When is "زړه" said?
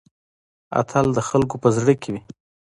1.77-1.93